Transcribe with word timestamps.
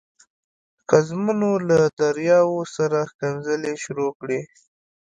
ښځمنو 0.89 1.51
له 1.69 1.77
دریاو 1.99 2.57
سره 2.75 2.97
ښکنځلې 3.11 3.73
شروع 3.83 4.11
کړې. 4.19 4.41